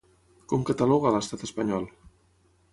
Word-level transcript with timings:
Com 0.53 0.63
cataloga 0.69 1.09
a 1.11 1.13
l'estat 1.17 1.45
espanyol? 1.51 1.89